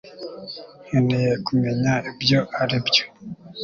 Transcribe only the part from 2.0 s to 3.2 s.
ibyo aribyo